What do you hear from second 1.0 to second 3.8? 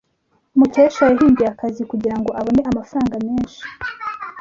yahinduye akazi kugirango abone amafaranga menshi.